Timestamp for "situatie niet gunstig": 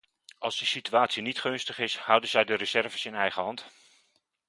0.65-1.79